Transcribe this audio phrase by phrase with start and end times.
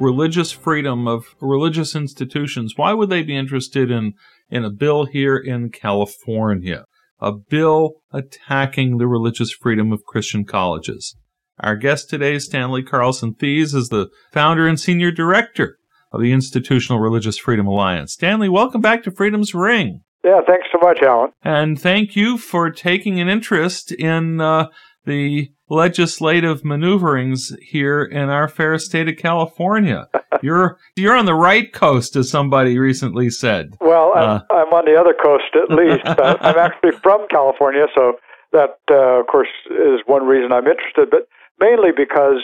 [0.00, 4.14] religious freedom of religious institutions, why would they be interested in,
[4.50, 6.84] in a bill here in California?
[7.20, 11.16] A bill attacking the religious freedom of Christian colleges.
[11.60, 15.78] Our guest today, Stanley Carlson Thies, is the founder and senior director
[16.12, 18.12] of the Institutional Religious Freedom Alliance.
[18.12, 20.02] Stanley, welcome back to Freedom's Ring.
[20.24, 21.30] Yeah, thanks so much, Alan.
[21.42, 24.68] And thank you for taking an interest in uh,
[25.04, 30.08] the legislative maneuverings here in our fair state of California.
[30.42, 33.76] you're you're on the right coast, as somebody recently said.
[33.80, 36.02] Well, uh, I'm, I'm, on the other coast at least.
[36.06, 38.14] I'm actually from California, so
[38.52, 41.10] that, uh, of course, is one reason I'm interested.
[41.10, 41.28] But
[41.60, 42.42] mainly because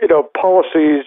[0.00, 1.04] you know policies,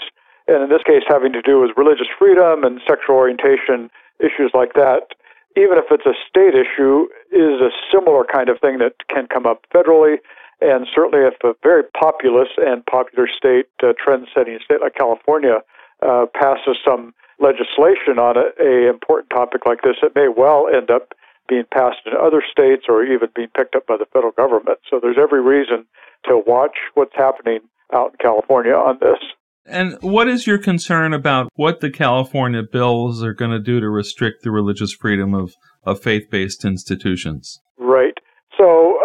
[0.47, 4.73] and in this case, having to do with religious freedom and sexual orientation issues like
[4.73, 5.15] that.
[5.57, 9.47] Even if it's a state issue, is a similar kind of thing that can come
[9.47, 10.17] up federally
[10.61, 15.59] and certainly, if a very populous and popular state, uh, trend-setting state like California,
[16.01, 20.91] uh, passes some legislation on a, a important topic like this, it may well end
[20.91, 21.13] up
[21.47, 24.77] being passed in other states or even being picked up by the federal government.
[24.89, 25.85] So there's every reason
[26.25, 27.59] to watch what's happening
[27.93, 29.17] out in California on this.
[29.65, 33.89] And what is your concern about what the California bills are going to do to
[33.89, 37.59] restrict the religious freedom of, of faith based institutions?
[37.77, 38.17] Right.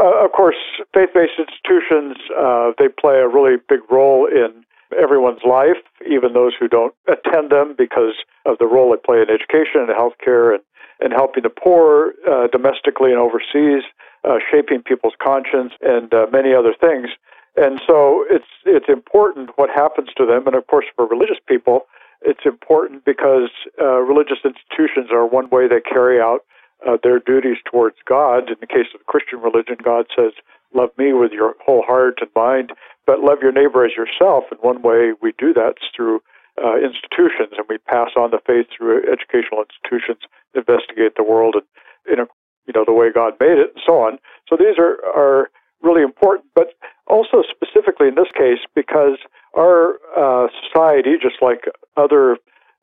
[0.04, 0.60] Uh, of course,
[0.92, 4.52] faith-based institutions uh, they play a really big role in
[5.00, 8.12] everyone's life, even those who don't attend them, because
[8.44, 10.62] of the role they play in education and healthcare and
[11.00, 13.82] and helping the poor uh, domestically and overseas,
[14.22, 17.08] uh, shaping people's conscience and uh, many other things.
[17.56, 21.86] And so it's it's important what happens to them, and of course for religious people,
[22.22, 23.50] it's important because
[23.80, 26.40] uh, religious institutions are one way they carry out
[26.86, 28.48] uh, their duties towards God.
[28.48, 30.32] In the case of the Christian religion, God says,
[30.74, 32.72] Love me with your whole heart and mind,
[33.06, 34.44] but love your neighbor as yourself.
[34.50, 36.20] And one way we do that is through
[36.62, 40.22] uh, institutions, and we pass on the faith through educational institutions,
[40.54, 41.66] investigate the world and
[42.10, 42.26] in a,
[42.66, 44.18] you know the way God made it, and so on.
[44.48, 45.50] So these are are
[45.82, 46.74] really important, but
[47.06, 49.18] also specifically in this case because
[49.56, 51.66] our uh, society, just like
[51.96, 52.38] other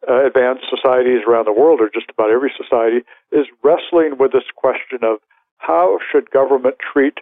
[0.10, 4.50] uh, advanced societies around the world, or just about every society, is wrestling with this
[4.56, 5.18] question of
[5.58, 7.20] how should government treat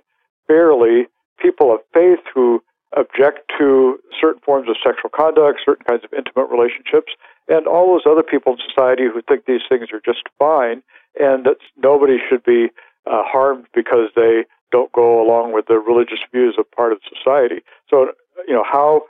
[0.47, 1.07] fairly
[1.39, 2.61] people of faith who
[2.97, 7.13] object to certain forms of sexual conduct, certain kinds of intimate relationships,
[7.47, 10.81] and all those other people in society who think these things are just fine,
[11.19, 12.67] and that nobody should be
[13.05, 17.61] uh, harmed because they don't go along with the religious views of part of society.
[17.89, 18.07] So,
[18.47, 19.03] you know, how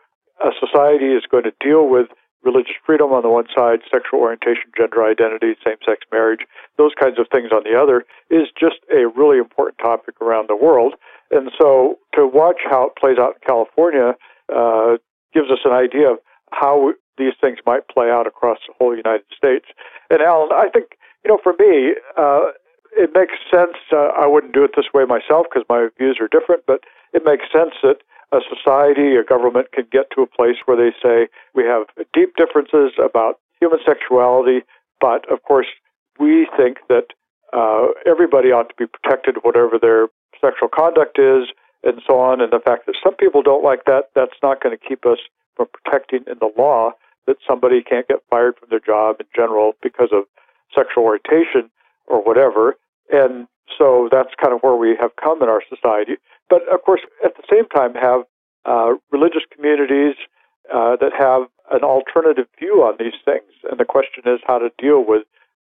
[0.44, 2.08] a society is going to deal with
[2.44, 6.42] religious freedom on the one side, sexual orientation, gender identity, same sex marriage,
[6.78, 10.56] those kinds of things on the other, is just a really important topic around the
[10.56, 10.96] world.
[11.32, 14.16] And so to watch how it plays out in California
[14.54, 14.98] uh,
[15.34, 16.18] gives us an idea of
[16.52, 19.66] how these things might play out across the whole United States.
[20.10, 22.56] And Alan, I think, you know, for me, uh,
[22.94, 23.78] it makes sense.
[23.92, 26.82] Uh, I wouldn't do it this way myself because my views are different, but
[27.14, 28.02] it makes sense that
[28.32, 32.36] a society, a government can get to a place where they say we have deep
[32.36, 34.62] differences about human sexuality,
[35.02, 35.68] but of course
[36.20, 37.08] we think that
[37.54, 40.08] uh, everybody ought to be protected, whatever their
[40.40, 41.50] sexual conduct is,
[41.84, 42.42] and so on.
[42.42, 45.20] And the fact that some people don't like that, that's not going to keep us
[45.56, 46.92] from protecting in the law
[47.26, 50.24] that somebody can't get fired from their job in general because of
[50.76, 51.70] sexual orientation
[52.08, 52.76] or whatever.
[53.12, 53.48] And
[53.78, 56.18] so that's kind of where we have come in our society
[56.50, 58.22] but of course, at the same time, have
[58.66, 60.16] uh, religious communities
[60.74, 63.52] uh, that have an alternative view on these things.
[63.70, 65.24] And the question is how to deal with,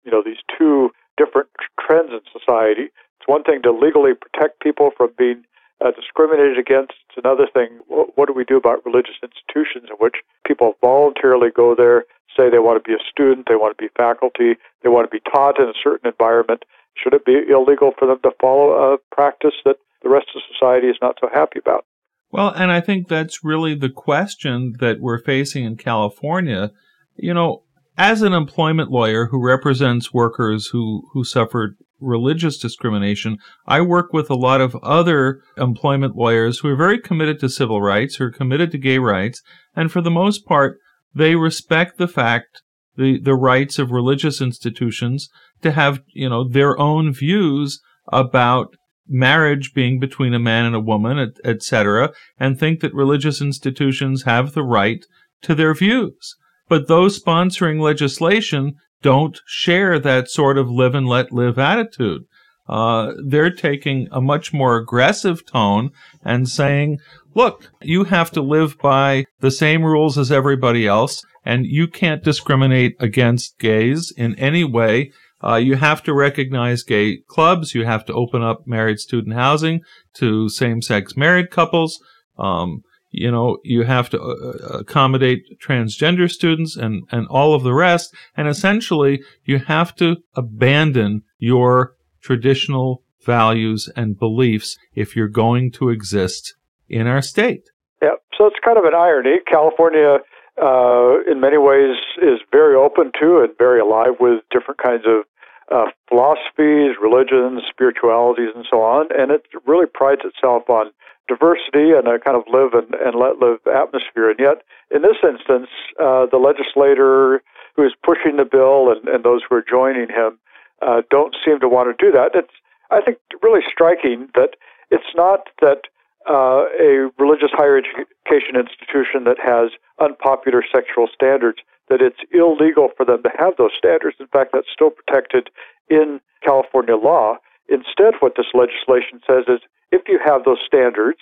[0.04, 2.88] you know, these two different trends in society.
[3.18, 5.44] It's one thing to legally protect people from being
[5.84, 6.94] uh, discriminated against.
[7.08, 7.80] It's another thing.
[7.86, 10.16] What, what do we do about religious institutions in which
[10.46, 12.04] people voluntarily go there,
[12.36, 15.14] say they want to be a student, they want to be faculty, they want to
[15.14, 16.64] be taught in a certain environment?
[16.94, 20.88] Should it be illegal for them to follow a practice that the rest of society
[20.88, 21.84] is not so happy about.
[22.32, 26.70] Well, and I think that's really the question that we're facing in California.
[27.16, 27.64] You know,
[27.98, 34.30] as an employment lawyer who represents workers who, who suffered religious discrimination, I work with
[34.30, 38.30] a lot of other employment lawyers who are very committed to civil rights, who are
[38.30, 39.42] committed to gay rights,
[39.74, 40.78] and for the most part,
[41.14, 42.62] they respect the fact
[42.96, 45.28] the, the rights of religious institutions
[45.62, 47.80] to have, you know, their own views
[48.12, 48.76] about
[49.10, 54.52] marriage being between a man and a woman, etc., and think that religious institutions have
[54.52, 55.04] the right
[55.42, 56.36] to their views.
[56.68, 62.22] But those sponsoring legislation don't share that sort of live and let live attitude.
[62.68, 65.90] Uh, they're taking a much more aggressive tone
[66.24, 66.98] and saying,
[67.34, 72.22] look, you have to live by the same rules as everybody else, and you can't
[72.22, 75.10] discriminate against gays in any way.
[75.42, 77.74] Uh, you have to recognize gay clubs.
[77.74, 79.80] You have to open up married student housing
[80.14, 82.02] to same-sex married couples.
[82.38, 87.74] Um, you know, you have to uh, accommodate transgender students and, and all of the
[87.74, 88.14] rest.
[88.36, 95.88] And essentially, you have to abandon your traditional values and beliefs if you're going to
[95.88, 96.54] exist
[96.88, 97.64] in our state.
[98.02, 99.36] Yeah, so it's kind of an irony.
[99.46, 100.18] California,
[100.62, 105.24] uh, in many ways, is very open to and very alive with different kinds of
[105.70, 109.06] uh, philosophies, religions, spiritualities, and so on.
[109.16, 110.90] And it really prides itself on
[111.28, 114.30] diversity and a kind of live and, and let live atmosphere.
[114.30, 115.68] And yet, in this instance,
[116.00, 117.42] uh, the legislator
[117.76, 120.38] who is pushing the bill and, and those who are joining him
[120.82, 122.32] uh, don't seem to want to do that.
[122.34, 122.52] It's,
[122.90, 124.56] I think, really striking that
[124.90, 125.86] it's not that
[126.30, 133.04] uh, a religious higher education institution that has unpopular sexual standards that it's illegal for
[133.04, 134.16] them to have those standards.
[134.20, 135.50] In fact, that's still protected
[135.88, 137.34] in California law.
[137.68, 139.60] Instead, what this legislation says is
[139.90, 141.18] if you have those standards,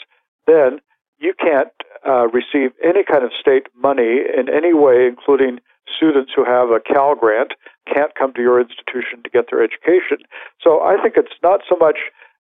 [0.47, 0.81] then
[1.19, 1.73] you can't
[2.07, 5.59] uh, receive any kind of state money in any way, including
[5.89, 7.53] students who have a Cal grant
[7.93, 10.19] can't come to your institution to get their education.
[10.63, 11.97] So I think it's not so much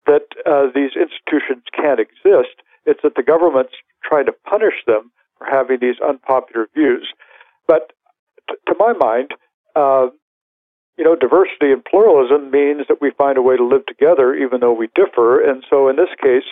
[0.07, 5.47] that uh, these institutions can't exist, it's that the government's trying to punish them for
[5.47, 7.13] having these unpopular views.
[7.67, 7.93] But
[8.49, 9.33] t- to my mind,
[9.77, 10.09] uh,
[10.97, 14.61] you know, diversity and pluralism means that we find a way to live together even
[14.61, 15.41] though we differ.
[15.41, 16.45] And so in this case,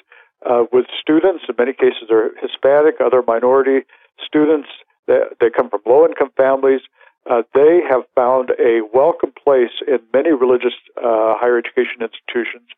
[0.48, 3.84] uh, with students, in many cases are Hispanic, other minority
[4.24, 4.68] students,
[5.06, 6.80] they, they come from low income families.
[7.28, 12.68] Uh, they have found a welcome place in many religious uh, higher education institutions.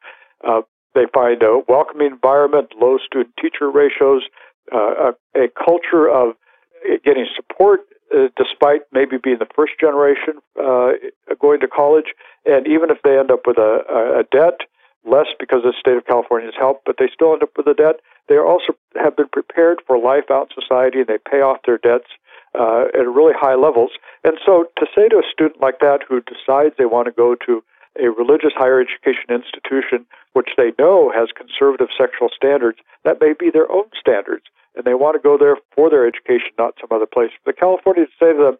[0.46, 0.62] Uh,
[0.94, 4.22] they find a welcoming environment, low student teacher ratios,
[4.72, 6.34] uh, a, a, culture of
[7.04, 7.80] getting support
[8.14, 10.92] uh, despite maybe being the first generation uh,
[11.40, 12.14] going to college.
[12.44, 14.60] And even if they end up with a, a debt,
[15.04, 17.74] less because the state of California has helped, but they still end up with a
[17.74, 18.00] debt.
[18.28, 21.78] They also have been prepared for life out in society and they pay off their
[21.78, 22.10] debts
[22.58, 23.90] uh, at really high levels.
[24.24, 27.34] And so to say to a student like that who decides they want to go
[27.46, 27.62] to
[27.98, 33.50] a religious higher education institution which they know has conservative sexual standards, that may be
[33.50, 34.44] their own standards.
[34.76, 37.30] And they want to go there for their education, not some other place.
[37.44, 38.58] But California to say to them,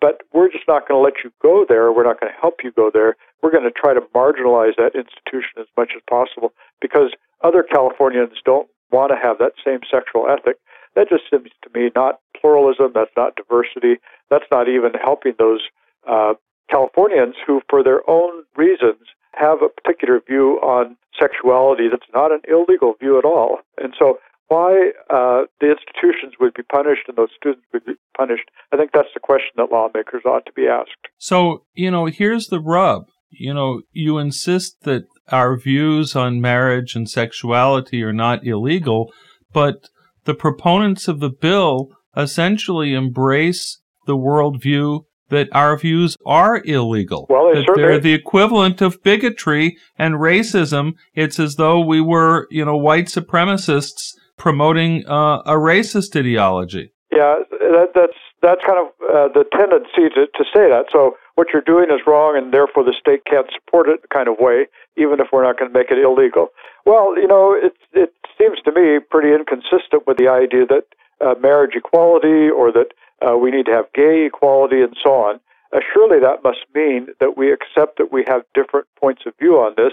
[0.00, 1.92] but we're just not going to let you go there.
[1.92, 3.14] We're not going to help you go there.
[3.40, 7.14] We're going to try to marginalize that institution as much as possible because
[7.44, 10.56] other Californians don't want to have that same sexual ethic.
[10.96, 12.90] That just seems to me not pluralism.
[12.94, 14.02] That's not diversity.
[14.28, 15.60] That's not even helping those
[16.06, 16.34] uh,
[16.72, 19.04] Californians who, for their own reasons,
[19.34, 23.58] have a particular view on sexuality that's not an illegal view at all.
[23.76, 28.50] And so, why uh, the institutions would be punished and those students would be punished,
[28.72, 31.08] I think that's the question that lawmakers ought to be asked.
[31.16, 33.04] So, you know, here's the rub.
[33.30, 39.10] You know, you insist that our views on marriage and sexuality are not illegal,
[39.52, 39.88] but
[40.24, 47.26] the proponents of the bill essentially embrace the worldview that our views are illegal.
[47.28, 50.94] Well, they that they're the equivalent of bigotry and racism.
[51.14, 56.92] It's as though we were, you know, white supremacists promoting uh, a racist ideology.
[57.10, 60.86] Yeah, that, that's that's kind of uh, the tendency to, to say that.
[60.90, 64.36] So what you're doing is wrong, and therefore the state can't support it, kind of
[64.38, 66.48] way, even if we're not going to make it illegal.
[66.84, 70.84] Well, you know, it it seems to me pretty inconsistent with the idea that
[71.20, 72.88] uh, marriage equality or that
[73.26, 75.40] uh, we need to have gay equality and so on.
[75.72, 79.56] Uh, surely that must mean that we accept that we have different points of view
[79.56, 79.92] on this.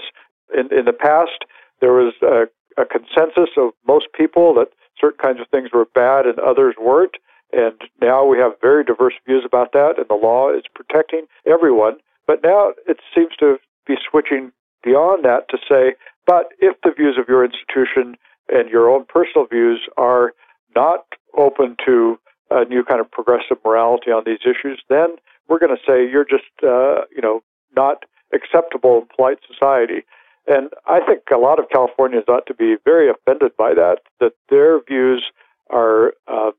[0.54, 1.44] In, in the past,
[1.80, 2.46] there was a,
[2.80, 4.68] a consensus of most people that
[5.00, 7.14] certain kinds of things were bad and others weren't.
[7.52, 11.96] And now we have very diverse views about that, and the law is protecting everyone.
[12.26, 13.56] But now it seems to
[13.86, 14.52] be switching
[14.84, 15.94] beyond that to say,
[16.26, 18.16] but if the views of your institution
[18.48, 20.32] and your own personal views are
[20.76, 21.06] not
[21.36, 22.18] open to
[22.50, 25.16] a new kind of progressive morality on these issues, then
[25.48, 27.42] we're going to say you're just, uh, you know,
[27.74, 30.04] not acceptable in polite society.
[30.46, 34.32] And I think a lot of Californians ought to be very offended by that, that
[34.48, 35.30] their views
[35.70, 36.50] are uh,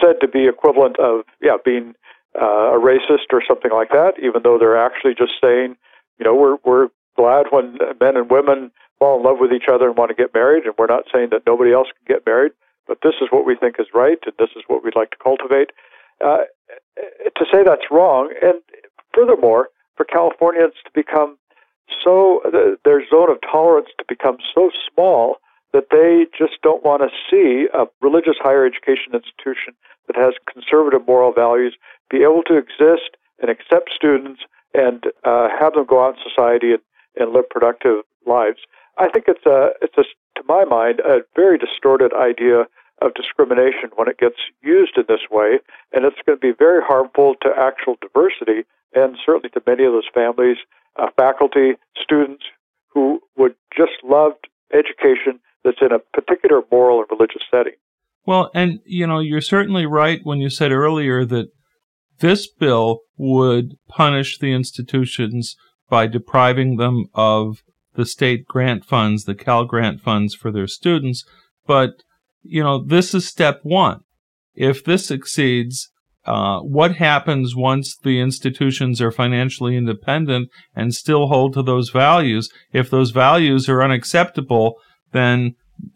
[0.00, 1.94] said to be equivalent of, yeah, being
[2.40, 5.76] uh, a racist or something like that, even though they're actually just saying,
[6.18, 9.88] you know, we're we're glad when men and women fall in love with each other
[9.88, 12.52] and want to get married, and we're not saying that nobody else can get married,
[12.86, 15.16] but this is what we think is right, and this is what we'd like to
[15.22, 15.70] cultivate.
[16.24, 16.44] Uh,
[17.36, 18.60] to say that's wrong, and
[19.14, 21.36] furthermore, for Californians to become
[22.02, 22.40] so
[22.84, 25.36] their zone of tolerance to become so small
[25.72, 29.74] that they just don't want to see a religious higher education institution
[30.06, 31.76] that has conservative moral values
[32.10, 34.42] be able to exist and accept students
[34.74, 36.82] and uh, have them go out in society and,
[37.16, 38.58] and live productive lives.
[38.98, 40.04] I think it's a it's a
[40.36, 42.64] to my mind a very distorted idea
[43.02, 45.58] of discrimination when it gets used in this way,
[45.92, 49.92] and it's going to be very harmful to actual diversity and certainly to many of
[49.92, 50.56] those families,
[50.96, 51.72] uh, faculty,
[52.02, 52.44] students
[52.88, 54.32] who would just love
[54.72, 57.74] education that's in a particular moral and religious setting.
[58.24, 61.48] Well, and you know, you're certainly right when you said earlier that
[62.18, 65.56] this bill would punish the institutions
[65.88, 67.62] by depriving them of
[67.94, 71.24] the state grant funds, the Cal Grant funds for their students.
[71.66, 72.02] But,
[72.48, 74.00] you know, this is step one.
[74.54, 75.90] If this succeeds,
[76.24, 82.50] uh, what happens once the institutions are financially independent and still hold to those values?
[82.72, 84.76] If those values are unacceptable,
[85.12, 85.54] then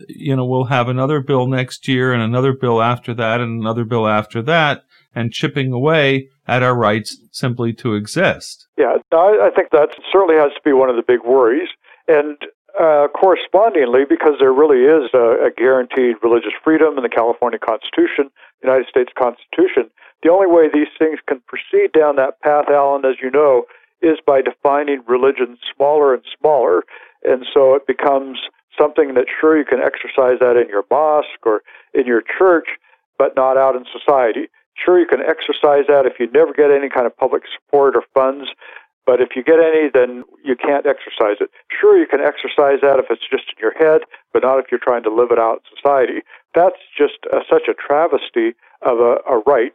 [0.08, 3.84] you know we'll have another bill next year and another bill after that and another
[3.84, 4.82] bill after that
[5.14, 8.66] and chipping away at our rights simply to exist.
[8.76, 11.68] Yeah, I think that certainly has to be one of the big worries.
[12.08, 12.36] And
[12.80, 18.32] uh, correspondingly, because there really is a, a, guaranteed religious freedom in the California Constitution,
[18.62, 19.90] United States Constitution,
[20.22, 23.64] the only way these things can proceed down that path, Alan, as you know,
[24.00, 26.84] is by defining religion smaller and smaller.
[27.22, 28.38] And so it becomes
[28.78, 31.60] something that sure you can exercise that in your mosque or
[31.92, 32.68] in your church,
[33.18, 34.48] but not out in society.
[34.72, 38.02] Sure, you can exercise that if you never get any kind of public support or
[38.14, 38.48] funds,
[39.10, 41.50] but if you get any, then you can't exercise it.
[41.66, 44.02] Sure, you can exercise that if it's just in your head,
[44.32, 46.22] but not if you're trying to live it out in society.
[46.54, 48.54] That's just uh, such a travesty
[48.86, 49.74] of a, a right.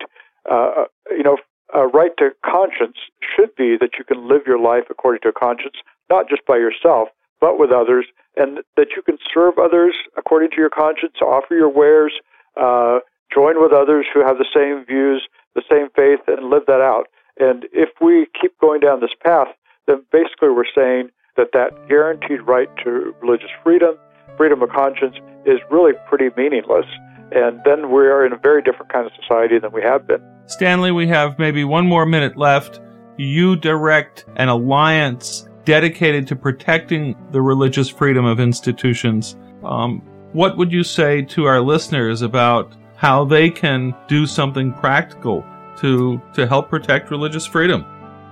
[0.49, 1.35] Uh, you know,
[1.73, 5.33] a right to conscience should be that you can live your life according to a
[5.33, 5.75] conscience,
[6.09, 7.09] not just by yourself,
[7.41, 8.05] but with others,
[8.37, 12.13] and that you can serve others according to your conscience, offer your wares,
[12.55, 12.99] uh,
[13.33, 17.07] join with others who have the same views, the same faith, and live that out.
[17.39, 19.47] And if we keep going down this path,
[19.87, 23.95] then basically we're saying that that guaranteed right to religious freedom,
[24.37, 25.15] freedom of conscience,
[25.45, 26.85] is really pretty meaningless.
[27.31, 30.21] And then we are in a very different kind of society than we have been.
[30.47, 32.79] Stanley, we have maybe one more minute left.
[33.17, 39.35] You direct an alliance dedicated to protecting the religious freedom of institutions.
[39.63, 40.01] Um,
[40.31, 45.43] what would you say to our listeners about how they can do something practical
[45.77, 47.86] to to help protect religious freedom.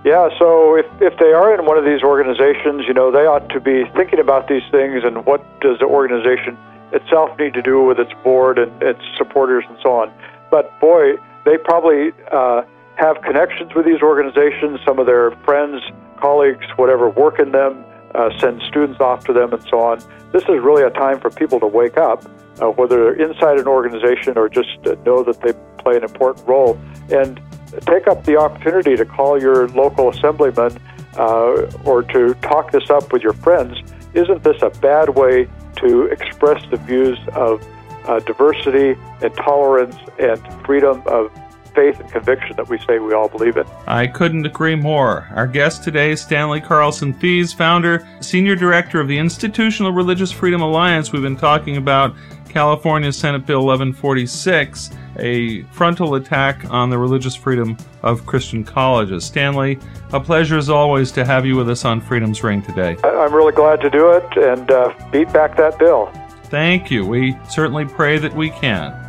[0.03, 3.47] Yeah, so if, if they are in one of these organizations, you know, they ought
[3.49, 6.57] to be thinking about these things and what does the organization
[6.91, 10.11] itself need to do with its board and its supporters and so on.
[10.51, 12.63] But boy, they probably uh,
[12.95, 14.79] have connections with these organizations.
[14.85, 15.81] Some of their friends,
[16.19, 19.99] colleagues, whatever, work in them, uh, send students off to them, and so on.
[20.31, 22.25] This is really a time for people to wake up,
[22.61, 26.47] uh, whether they're inside an organization or just uh, know that they play an important
[26.47, 26.79] role,
[27.11, 27.39] and
[27.81, 30.77] take up the opportunity to call your local assemblyman
[31.17, 33.77] uh, or to talk this up with your friends.
[34.13, 37.65] Isn't this a bad way to express the views of
[38.05, 41.31] uh, diversity and tolerance and freedom of
[41.73, 43.65] faith and conviction that we say we all believe in.
[43.87, 45.27] I couldn't agree more.
[45.35, 50.61] Our guest today is Stanley Carlson Thies, founder, senior director of the Institutional Religious Freedom
[50.61, 51.11] Alliance.
[51.11, 52.15] We've been talking about
[52.53, 59.25] California Senate Bill 1146, a frontal attack on the religious freedom of Christian colleges.
[59.25, 59.79] Stanley,
[60.11, 62.95] a pleasure as always to have you with us on Freedom's Ring today.
[63.03, 66.11] I'm really glad to do it and uh, beat back that bill.
[66.45, 67.05] Thank you.
[67.05, 69.02] We certainly pray that we can.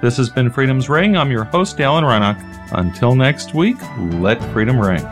[0.00, 1.16] This has been Freedom's Ring.
[1.16, 2.38] I'm your host, Alan Reinach.
[2.72, 5.04] Until next week, let freedom ring.